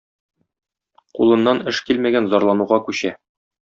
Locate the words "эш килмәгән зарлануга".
1.75-2.85